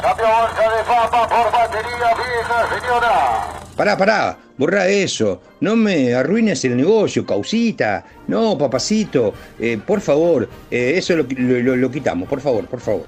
Cambio 0.00 0.28
bolsa 0.28 0.64
de 0.70 0.80
papas 0.84 1.26
por 1.26 1.46
batería 1.50 2.10
vieja, 2.14 2.58
señora. 2.68 3.63
Pará, 3.76 3.96
pará, 3.96 4.38
borra 4.56 4.86
eso. 4.88 5.42
No 5.60 5.74
me 5.74 6.14
arruines 6.14 6.64
el 6.64 6.76
negocio, 6.76 7.26
causita. 7.26 8.04
No, 8.28 8.56
papacito. 8.56 9.34
Eh, 9.58 9.78
por 9.84 10.00
favor, 10.00 10.48
eh, 10.70 10.94
eso 10.96 11.16
lo, 11.16 11.26
lo, 11.36 11.76
lo 11.76 11.90
quitamos, 11.90 12.28
por 12.28 12.40
favor, 12.40 12.66
por 12.66 12.80
favor. 12.80 13.06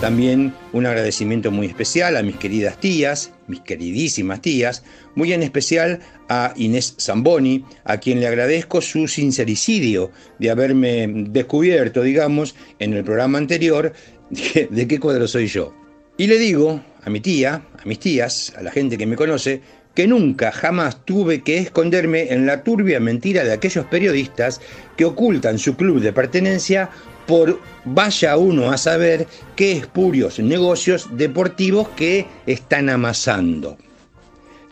También 0.00 0.54
un 0.72 0.86
agradecimiento 0.86 1.50
muy 1.50 1.66
especial 1.66 2.16
a 2.16 2.22
mis 2.22 2.36
queridas 2.36 2.78
tías, 2.78 3.32
mis 3.48 3.60
queridísimas 3.60 4.40
tías, 4.40 4.84
muy 5.16 5.32
en 5.32 5.42
especial 5.42 5.98
a 6.28 6.52
Inés 6.54 6.94
Zamboni, 7.00 7.64
a 7.82 7.98
quien 7.98 8.20
le 8.20 8.28
agradezco 8.28 8.80
su 8.80 9.08
sincericidio 9.08 10.12
de 10.38 10.50
haberme 10.50 11.08
descubierto, 11.30 12.02
digamos, 12.02 12.54
en 12.78 12.92
el 12.92 13.02
programa 13.02 13.38
anterior 13.38 13.92
de, 14.30 14.88
qué 14.88 15.00
cuadro 15.00 15.26
soy 15.26 15.46
yo. 15.46 15.74
Y 16.16 16.26
le 16.26 16.38
digo 16.38 16.80
a 17.02 17.10
mi 17.10 17.20
tía, 17.20 17.62
a 17.78 17.86
mis 17.86 17.98
tías, 17.98 18.52
a 18.56 18.62
la 18.62 18.70
gente 18.70 18.98
que 18.98 19.06
me 19.06 19.16
conoce, 19.16 19.60
que 19.94 20.06
nunca, 20.06 20.52
jamás 20.52 21.04
tuve 21.04 21.42
que 21.42 21.58
esconderme 21.58 22.32
en 22.32 22.46
la 22.46 22.62
turbia 22.62 23.00
mentira 23.00 23.44
de 23.44 23.52
aquellos 23.52 23.86
periodistas 23.86 24.60
que 24.96 25.04
ocultan 25.04 25.58
su 25.58 25.76
club 25.76 26.00
de 26.00 26.12
pertenencia 26.12 26.90
por 27.26 27.60
vaya 27.84 28.36
uno 28.36 28.70
a 28.70 28.78
saber 28.78 29.26
qué 29.54 29.72
espurios 29.72 30.38
negocios 30.38 31.08
deportivos 31.16 31.88
que 31.90 32.26
están 32.46 32.88
amasando. 32.88 33.76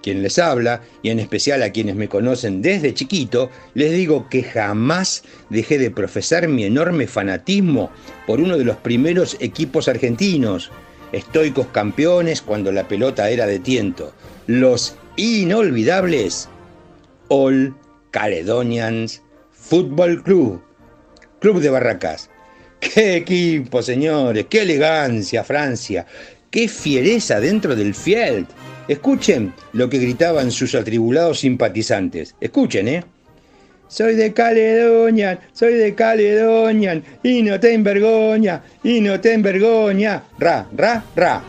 Quien 0.06 0.22
les 0.22 0.38
habla, 0.38 0.82
y 1.02 1.10
en 1.10 1.18
especial 1.18 1.64
a 1.64 1.72
quienes 1.72 1.96
me 1.96 2.08
conocen 2.08 2.62
desde 2.62 2.94
chiquito, 2.94 3.50
les 3.74 3.90
digo 3.90 4.28
que 4.28 4.44
jamás 4.44 5.24
dejé 5.50 5.78
de 5.78 5.90
profesar 5.90 6.46
mi 6.46 6.62
enorme 6.62 7.08
fanatismo 7.08 7.90
por 8.24 8.38
uno 8.40 8.56
de 8.56 8.64
los 8.64 8.76
primeros 8.76 9.36
equipos 9.40 9.88
argentinos, 9.88 10.70
estoicos 11.10 11.66
campeones 11.72 12.40
cuando 12.40 12.70
la 12.70 12.86
pelota 12.86 13.28
era 13.30 13.48
de 13.48 13.58
tiento, 13.58 14.14
los 14.46 14.94
inolvidables 15.16 16.48
All 17.26 17.74
Caledonians 18.12 19.22
Football 19.50 20.22
Club, 20.22 20.62
Club 21.40 21.58
de 21.58 21.70
Barracas, 21.70 22.30
¡Qué 22.78 23.16
equipo, 23.16 23.82
señores! 23.82 24.46
¡Qué 24.48 24.62
elegancia, 24.62 25.42
Francia! 25.42 26.06
¡Qué 26.48 26.68
fiereza 26.68 27.40
dentro 27.40 27.74
del 27.74 27.92
Field! 27.92 28.46
Escuchen 28.88 29.52
lo 29.72 29.88
que 29.88 29.98
gritaban 29.98 30.50
sus 30.50 30.74
atribulados 30.74 31.40
simpatizantes. 31.40 32.34
Escuchen, 32.40 32.88
¿eh? 32.88 33.04
Soy 33.88 34.14
de 34.14 34.32
Caledonia, 34.32 35.40
soy 35.52 35.74
de 35.74 35.94
Caledonia, 35.94 37.02
y 37.22 37.42
no 37.42 37.60
te 37.60 37.72
envergoña, 37.72 38.62
y 38.82 39.00
no 39.00 39.20
te 39.20 39.32
envergoña. 39.32 40.24
Ra, 40.38 40.66
ra, 40.76 41.04
ra. 41.14 41.42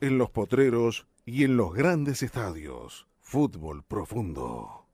en 0.00 0.18
los 0.18 0.30
potreros 0.30 1.06
y 1.24 1.44
en 1.44 1.56
los 1.56 1.74
grandes 1.74 2.22
estadios. 2.22 3.06
Fútbol 3.20 3.84
profundo. 3.84 4.79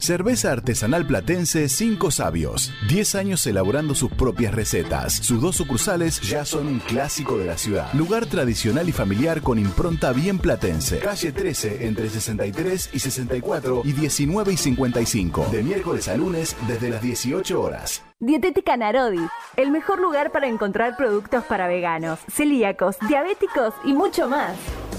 Cerveza 0.00 0.52
artesanal 0.52 1.06
platense 1.06 1.66
Cinco 1.68 2.10
Sabios. 2.10 2.74
10 2.88 3.14
años 3.14 3.46
elaborando 3.46 3.94
sus 3.94 4.12
propias 4.12 4.52
recetas. 4.52 5.14
Sus 5.14 5.40
dos 5.40 5.56
sucursales 5.56 6.20
ya 6.20 6.44
son 6.44 6.66
un 6.66 6.78
clásico 6.80 7.38
de 7.38 7.46
la 7.46 7.56
ciudad. 7.56 7.90
Lugar 7.94 8.26
tradicional 8.26 8.86
y 8.88 8.92
familiar 8.92 9.40
con 9.40 9.58
impronta 9.58 10.12
bien 10.12 10.38
platense. 10.38 10.98
Calle 10.98 11.32
13 11.32 11.86
entre 11.86 12.10
63 12.10 12.90
y 12.92 12.98
64 12.98 13.82
y 13.84 13.92
19 13.92 14.52
y 14.52 14.56
55. 14.58 15.46
De 15.50 15.62
miércoles 15.62 16.08
a 16.08 16.16
lunes 16.16 16.54
desde 16.68 16.90
las 16.90 17.00
18 17.00 17.58
horas. 17.58 18.02
Dietética 18.20 18.76
Narodi, 18.76 19.26
el 19.56 19.70
mejor 19.70 20.00
lugar 20.00 20.32
para 20.32 20.48
encontrar 20.48 20.96
productos 20.96 21.44
para 21.44 21.66
veganos, 21.66 22.18
celíacos, 22.30 22.96
diabéticos 23.08 23.72
y 23.84 23.94
mucho 23.94 24.28
más. 24.28 24.54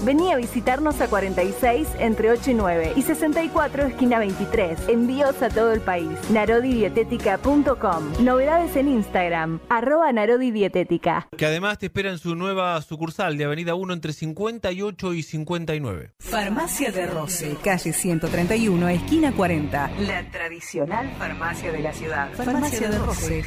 Vení 0.06 0.32
a 0.32 0.36
visitarnos 0.36 1.00
a 1.00 1.08
46 1.08 1.88
entre 1.98 2.30
8 2.30 2.52
y 2.52 2.54
9 2.54 2.92
y 2.94 3.02
64 3.02 3.86
esquina 3.86 4.20
23. 4.20 4.88
Envíos 4.88 5.42
a 5.42 5.48
todo 5.48 5.72
el 5.72 5.80
país. 5.80 6.08
Narodidietética.com. 6.30 8.22
Novedades 8.22 8.76
en 8.76 8.86
Instagram. 8.86 9.58
Arroba 9.68 10.12
Narodidietética. 10.12 11.26
Que 11.36 11.46
además 11.46 11.78
te 11.78 11.86
espera 11.86 12.10
en 12.10 12.18
su 12.18 12.36
nueva 12.36 12.80
sucursal 12.82 13.36
de 13.36 13.46
Avenida 13.46 13.74
1 13.74 13.94
entre 13.94 14.12
58 14.12 15.12
y 15.12 15.24
59. 15.24 16.12
Farmacia 16.20 16.92
de 16.92 17.08
Roce, 17.08 17.56
calle 17.64 17.92
131, 17.92 18.88
esquina 18.88 19.32
40. 19.32 19.90
La 20.02 20.30
tradicional 20.30 21.12
farmacia 21.18 21.72
de 21.72 21.80
la 21.80 21.92
ciudad. 21.92 22.32
Farmacia 22.34 22.90
de 22.90 22.98
Roce. 22.98 23.44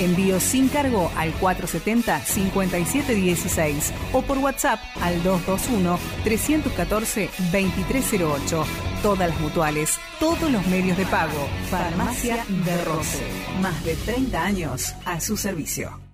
Envío 0.00 0.40
sin 0.40 0.68
cargo 0.70 1.08
al 1.16 1.32
470-5716 1.34 3.92
o 4.12 4.22
por 4.22 4.38
WhatsApp 4.38 4.80
al 5.00 5.22
221-314-2308. 6.24 8.64
Todas 9.02 9.30
las 9.30 9.40
mutuales, 9.40 9.98
todos 10.18 10.50
los 10.50 10.66
medios 10.66 10.98
de 10.98 11.06
pago. 11.06 11.48
Farmacia 11.70 12.44
de 12.48 12.84
Roce. 12.84 13.24
Más 13.60 13.84
de 13.84 13.94
30 13.96 14.44
años 14.44 14.94
a 15.04 15.20
su 15.20 15.36
servicio. 15.36 16.09